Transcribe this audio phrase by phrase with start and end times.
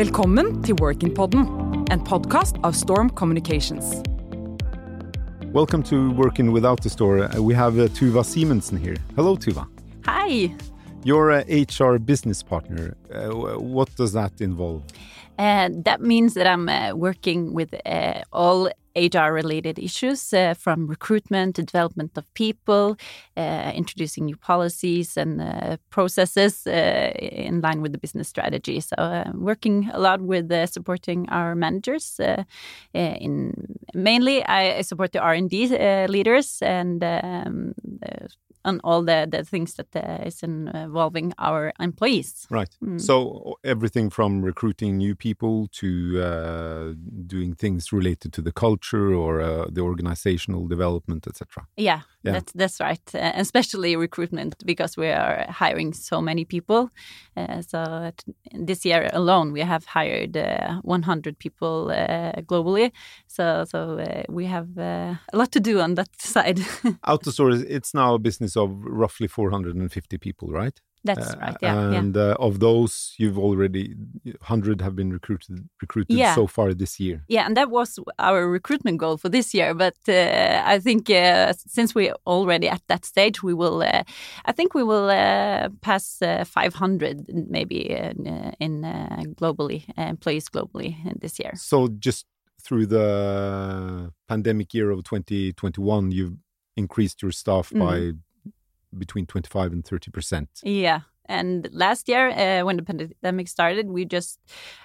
[0.00, 1.42] Velkommen til Workin-podden,
[1.92, 3.84] en podkast av Storm Communications.
[5.52, 7.28] Welcome to Working with AutoStore.
[7.36, 8.96] Uh, we have uh, Tuva Simonsen here.
[9.14, 9.66] Hello, Tuva.
[10.06, 10.54] Hi.
[11.04, 12.96] You're a HR business partner.
[13.14, 14.84] Uh, what does that involve?
[15.38, 20.86] Uh, that means that I'm uh, working with uh, all HR related issues uh, from
[20.86, 22.96] recruitment to development of people,
[23.36, 28.80] uh, introducing new policies and uh, processes in line with the business strategy.
[28.80, 28.96] So,
[29.34, 32.20] working a lot with supporting our managers.
[32.94, 33.54] in
[33.94, 35.66] mainly, I support the R and D
[36.08, 37.74] leaders and um,
[38.64, 42.46] on all the, the things that uh, is involving our employees.
[42.50, 42.68] Right.
[42.82, 43.00] Mm.
[43.00, 46.92] So everything from recruiting new people to uh,
[47.26, 51.66] doing things related to the culture or uh, the organizational development, etc.
[51.76, 53.14] Yeah, yeah, that's that's right.
[53.14, 56.90] Uh, especially recruitment because we are hiring so many people.
[57.36, 58.12] Uh, so
[58.52, 61.88] this year alone, we have hired uh, 100 people
[62.46, 62.92] globally.
[63.26, 66.58] So so we have a lot to do on that side.
[67.06, 70.80] AutoStore, it's now a business of roughly 450 people, right?
[71.02, 71.56] That's uh, right.
[71.62, 71.90] Yeah.
[71.92, 72.22] And yeah.
[72.22, 73.94] Uh, of those, you've already
[74.42, 76.34] hundred have been recruited recruited yeah.
[76.34, 77.24] so far this year.
[77.28, 79.72] Yeah, and that was our recruitment goal for this year.
[79.72, 83.82] But uh, I think uh, since we're already at that stage, we will.
[83.82, 84.02] Uh,
[84.44, 88.82] I think we will uh, pass 500 maybe in, in
[89.36, 91.52] globally employees globally this year.
[91.56, 92.26] So just
[92.60, 96.36] through the pandemic year of 2021, you've
[96.76, 97.78] increased your staff mm.
[97.78, 98.12] by
[98.96, 100.48] between 25 and 30 percent.
[100.62, 101.00] Yeah.
[101.30, 104.40] And last year, uh, when the pandemic started, we just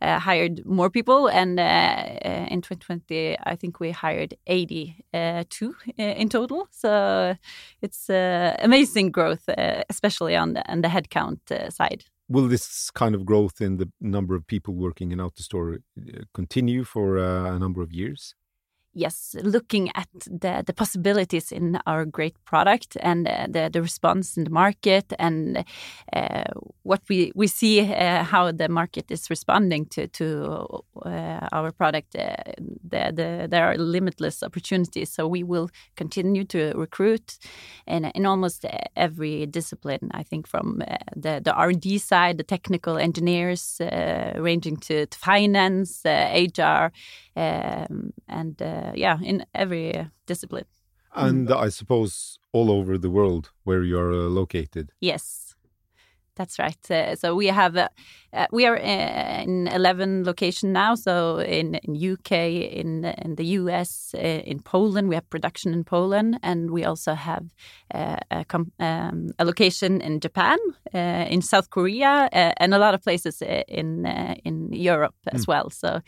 [0.00, 1.28] uh, hired more people.
[1.28, 6.66] And uh, uh in 2020, I think we hired 82 uh, in total.
[6.70, 7.36] So
[7.82, 9.44] it's uh, amazing growth,
[9.90, 11.40] especially on the, on the headcount
[11.72, 12.04] side.
[12.28, 15.82] Will this kind of growth in the number of people working in AutoStore
[16.32, 18.34] continue for a number of years?
[18.92, 24.36] Yes, looking at the, the possibilities in our great product and uh, the, the response
[24.36, 25.64] in the market and
[26.12, 26.44] uh,
[26.82, 32.16] what we, we see uh, how the market is responding to, to uh, our product,
[32.16, 35.10] uh, the, the, there are limitless opportunities.
[35.10, 37.38] So we will continue to recruit
[37.86, 38.64] in, in almost
[38.96, 43.80] every discipline, I think, from uh, the, the R&D side, the technical engineers,
[44.36, 46.90] ranging to, to finance, HR,
[47.40, 50.66] um, and uh, yeah, in every discipline.
[51.14, 54.92] And I suppose all over the world where you are uh, located.
[55.00, 55.49] Yes,
[56.36, 56.90] that's right.
[56.90, 57.88] Uh, so we have uh,
[58.32, 60.94] uh, we are in eleven locations now.
[60.94, 66.38] So in, in UK, in in the US, in Poland, we have production in Poland,
[66.42, 67.46] and we also have
[67.92, 68.44] a,
[68.78, 70.58] um, a, location in Japan,
[70.92, 74.06] in South Korea, and a lot of places in
[74.44, 75.48] in Europe as mm.
[75.48, 75.70] well.
[75.70, 76.00] So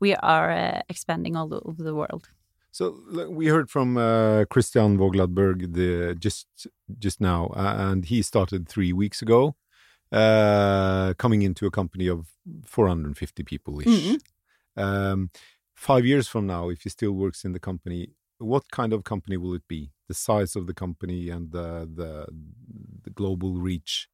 [0.00, 2.28] we are expanding all over the world.
[2.70, 2.94] So
[3.28, 6.46] we heard from uh, Christian Vogladberg the, just
[6.98, 9.56] just now, uh, and he started three weeks ago
[10.12, 12.26] uh, coming into a company of
[12.64, 13.86] 450 people ish.
[13.86, 14.18] Mm -hmm.
[14.84, 15.30] um,
[15.74, 18.08] five years from now, if he still works in the company,
[18.38, 19.90] what kind of company will it be?
[20.06, 22.26] The size of the company and the the,
[23.02, 24.08] the global reach.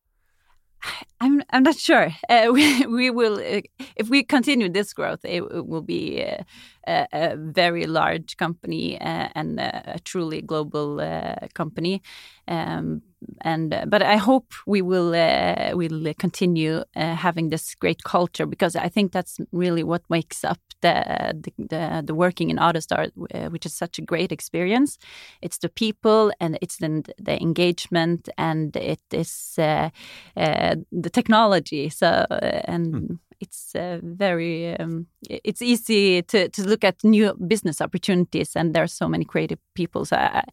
[1.20, 2.08] I'm I'm not sure.
[2.28, 3.60] Uh, we we will uh,
[3.96, 6.42] if we continue this growth, it, it will be uh,
[6.86, 12.02] a, a, very large company uh, and a, a, truly global uh, company.
[12.48, 13.02] Um,
[13.40, 18.46] and uh, but I hope we will uh, will continue uh, having this great culture
[18.46, 23.10] because I think that's really what makes up the the, the, the working in AutoStore,
[23.34, 24.98] uh, which is such a great experience.
[25.42, 29.90] It's the people and it's the, the engagement and it is uh,
[30.36, 31.88] uh, the technology.
[31.90, 32.94] So and.
[32.94, 33.14] Hmm.
[33.40, 34.74] It's very.
[34.78, 39.24] Um, it's easy to, to look at new business opportunities, and there are so many
[39.24, 40.06] creative people.
[40.06, 40.44] So I,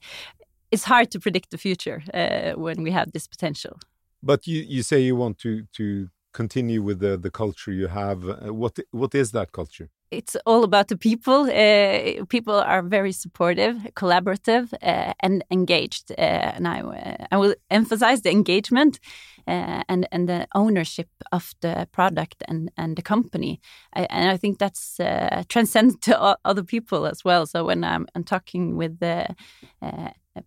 [0.71, 3.79] it's hard to predict the future uh, when we have this potential.
[4.23, 8.27] But you, you say you want to to continue with the the culture you have.
[8.27, 9.89] Uh, what what is that culture?
[10.11, 11.49] It's all about the people.
[11.49, 16.11] Uh, people are very supportive, collaborative, uh, and engaged.
[16.11, 18.99] Uh, and I uh, I will emphasize the engagement
[19.47, 23.59] and and the ownership of the product and and the company.
[23.93, 24.99] I, and I think that's
[25.47, 27.45] transcends to other people as well.
[27.45, 29.35] So when I'm, I'm talking with the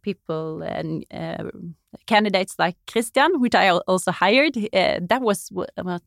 [0.03, 1.45] people and uh,
[2.07, 4.57] candidates like Christian, which I also hired.
[4.57, 5.51] Uh, that was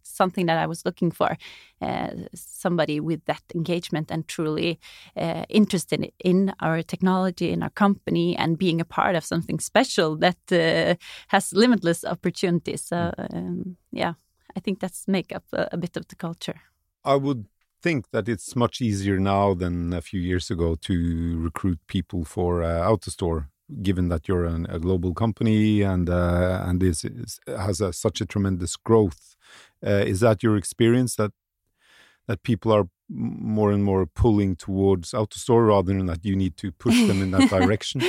[0.03, 1.38] something that I was looking for
[1.81, 4.79] uh, somebody with that engagement and truly
[5.15, 10.15] uh, interested in our technology, in our company, and being a part of something special
[10.18, 10.95] that uh,
[11.27, 12.81] has limitless opportunities.
[12.81, 14.13] So, um, yeah,
[14.56, 16.62] I think that's make up a, a bit of the culture.
[17.03, 17.45] I would
[17.81, 22.63] think that it's much easier now than a few years ago to recruit people for
[22.63, 23.47] uh, AutoStore,
[23.81, 28.21] given that you're an, a global company and uh, and this is, has a, such
[28.21, 29.35] a tremendous growth.
[29.85, 31.31] Uh, is that your experience that
[32.27, 36.71] that people are more and more pulling towards AutoStore rather than that you need to
[36.71, 38.01] push them in that direction?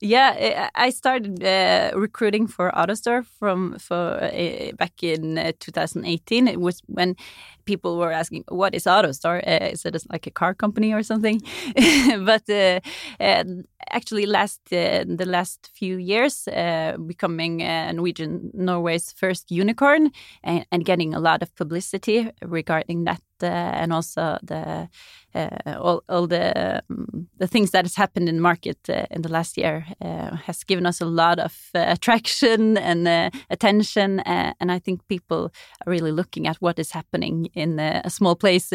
[0.00, 6.48] yeah, I started uh, recruiting for AutoStore from for uh, back in uh, 2018.
[6.48, 7.16] It was when
[7.66, 9.46] people were asking, "What is AutoStore?
[9.46, 11.42] Uh, is it like a car company or something?"
[12.24, 12.80] but uh,
[13.90, 16.48] actually, last uh, the last few years,
[17.06, 20.10] becoming Norwegian Norway's first unicorn
[20.42, 24.88] and, and getting a lot of publicity regarding that and also the
[25.34, 29.22] uh, all, all the um, the things that has happened in the market uh, in
[29.22, 29.86] the last year
[30.46, 35.52] has given us a lot of attraction and attention, and I think people
[35.86, 38.70] are really looking at what is happening in a small place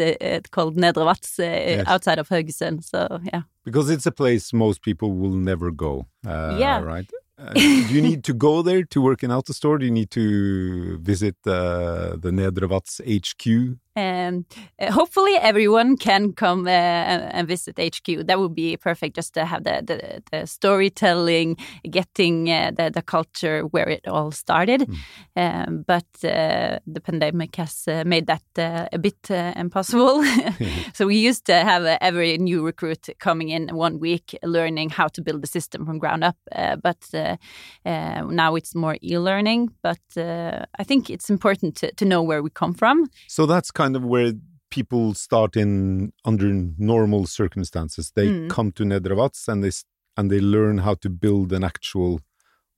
[0.50, 1.86] called Nedre Vats yes.
[1.88, 2.84] outside of Haugesund.
[2.84, 6.06] So yeah, because it's a place most people will never go.
[6.24, 7.10] yeah, right.
[7.38, 9.80] Uh, do you need to go there to work in AutoStore?
[9.80, 14.46] Do you need to visit uh, the Nedre Vats HQ um,
[14.80, 18.26] hopefully, everyone can come uh, and visit HQ.
[18.26, 21.56] That would be perfect, just to have the the, the storytelling,
[21.90, 24.88] getting uh, the the culture where it all started.
[24.88, 24.96] Mm.
[25.36, 30.24] Um, but uh, the pandemic has uh, made that uh, a bit impossible.
[30.94, 35.22] so we used to have every new recruit coming in one week, learning how to
[35.22, 36.36] build the system from ground up.
[36.82, 37.38] but
[37.84, 39.70] now it's more e-learning.
[39.82, 43.08] But I think it's important to, to know where we come from.
[43.28, 44.32] So that's kind of where
[44.70, 46.48] people start in under
[46.78, 48.12] normal circumstances.
[48.14, 48.50] They mm.
[48.56, 49.72] come to Nedre Vats and they
[50.16, 52.20] and they learn how to build an actual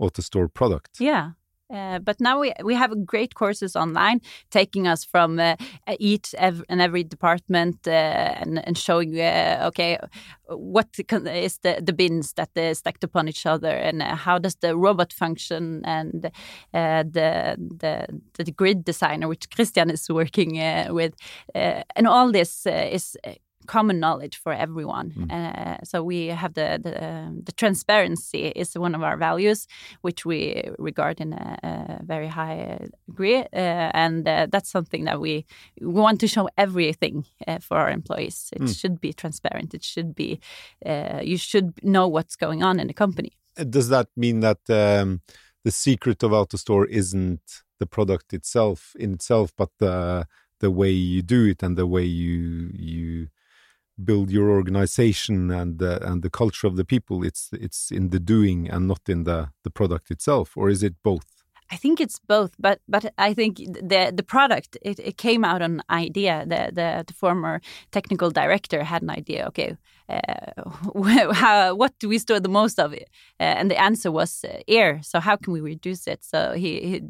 [0.00, 0.92] AutoStore product.
[1.10, 1.32] Yeah.
[1.72, 4.20] Uh, but now we we have great courses online,
[4.50, 5.56] taking us from uh,
[5.98, 9.98] each ev and every department uh, and and showing uh, okay
[10.48, 14.56] what is the the bins that are stacked upon each other and uh, how does
[14.56, 16.26] the robot function and
[16.74, 18.06] uh, the, the
[18.44, 20.60] the grid designer which Christian is working
[20.94, 21.14] with
[21.54, 23.16] and all this is
[23.66, 25.10] common knowledge for everyone.
[25.10, 25.32] Mm.
[25.32, 29.66] Uh, so we have the the, um, the, transparency is one of our values,
[30.02, 35.20] which we regard in a, a very high degree, uh, and uh, that's something that
[35.20, 35.46] we,
[35.80, 38.50] we want to show everything uh, for our employees.
[38.52, 38.80] It mm.
[38.80, 39.74] should be transparent.
[39.74, 40.40] It should be
[40.84, 43.32] uh, you should know what's going on in the company.
[43.58, 45.20] Uh, does that mean that um,
[45.64, 50.26] the secret of AutoStore isn't the product itself in itself, but the
[50.60, 53.28] the way you do it and the way you you
[54.02, 58.18] build your organization and uh, and the culture of the people it's it's in the
[58.18, 61.34] doing and not in the the product itself or is it both
[61.70, 65.62] I think it's both, but but I think the the product it, it came out
[65.62, 66.44] an idea.
[66.46, 67.60] The, the, the former
[67.90, 69.46] technical director had an idea.
[69.48, 69.76] Okay,
[70.08, 73.08] uh, how what do we store the most of it?
[73.40, 75.00] Uh, and the answer was uh, air.
[75.02, 76.22] So how can we reduce it?
[76.22, 77.02] So he, he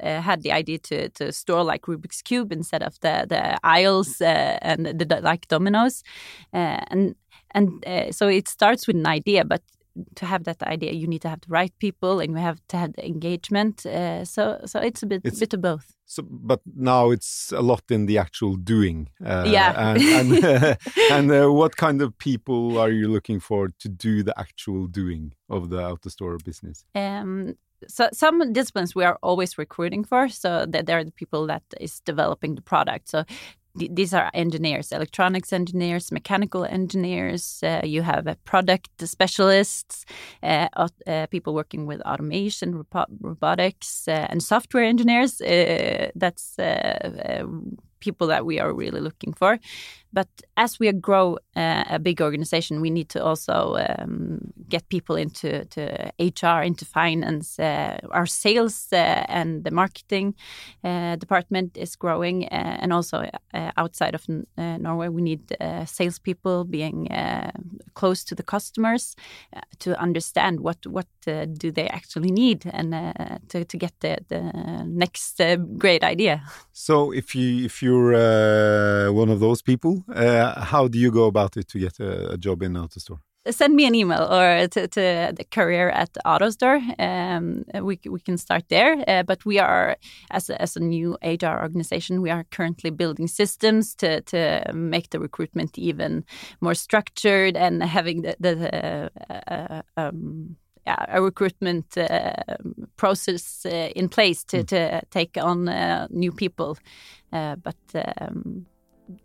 [0.00, 4.20] uh, had the idea to to store like Rubik's cube instead of the the aisles
[4.20, 6.02] uh, and the, the, like dominoes,
[6.52, 7.14] uh, and
[7.50, 9.62] and uh, so it starts with an idea, but
[10.14, 12.76] to have that idea, you need to have the right people and you have to
[12.76, 13.86] have the engagement.
[13.86, 15.94] Uh, so so it's a bit it's, bit of both.
[16.04, 19.08] So, but now it's a lot in the actual doing.
[19.24, 19.72] Uh, yeah.
[19.76, 20.78] And and,
[21.10, 25.32] and uh, what kind of people are you looking for to do the actual doing
[25.48, 26.84] of the AutoStore business?
[26.94, 27.56] Um,
[27.88, 31.62] so some disciplines we are always recruiting for so that there are the people that
[31.80, 33.24] is developing the product so
[33.78, 40.04] th these are engineers electronics engineers mechanical engineers uh, you have uh, product specialists
[40.42, 40.68] uh,
[41.06, 42.68] uh people working with automation
[43.20, 45.32] robotics uh, and software engineers
[46.22, 46.56] that's
[48.00, 49.58] people that we are really looking for.
[50.12, 55.64] But as we grow a big organization, we need to also um, get people into
[55.66, 57.58] to HR, into finance.
[57.58, 60.34] Uh, our sales uh, and the marketing
[60.84, 65.84] uh, department is growing, uh, and also uh, outside of uh, Norway, we need uh,
[65.84, 67.08] salespeople being
[67.94, 69.16] close to the customers
[69.78, 72.92] to understand what what do they actually need and
[73.48, 74.40] to to get the, the
[74.86, 75.40] next
[75.78, 76.42] great idea.
[76.72, 80.04] So if you if you you're one of those people,
[80.72, 83.20] how do you go about it to get a, a job in AutoStore?
[83.50, 86.80] Send me an email or to, to the career at AutoStore.
[87.00, 89.04] Um, we, we can start there.
[89.06, 89.96] Uh, but we are,
[90.30, 95.10] as a, as a new HR organization, we are currently building systems to, to make
[95.10, 96.24] the recruitment even
[96.60, 102.32] more structured and having the, the uh, um, yeah, a recruitment uh,
[102.96, 104.66] process uh, in place to, mm.
[104.68, 106.78] to take on uh, new people.
[107.30, 107.76] but
[108.20, 108.66] um,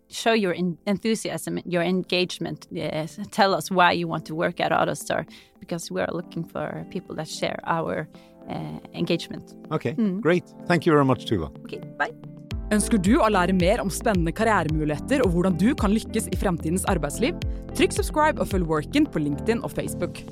[0.08, 0.54] show your
[0.86, 2.66] enthusiasm, your engagement.
[2.70, 5.26] Yes, tell us why you want to work at AutoStore
[5.60, 8.08] because we are looking for people that share our
[8.48, 9.54] uh, engagement.
[9.70, 10.44] Okay, great.
[10.66, 11.50] Thank you very much, Tuva.
[11.64, 12.12] Okay, bye.
[12.72, 16.86] Ønsker du å lære mer om spennende karrieremuligheter og hvordan du kan lykkes i fremtidens
[16.88, 17.36] arbeidsliv?
[17.76, 20.22] Trykk subscribe og følg Workin på LinkedIn og Facebook.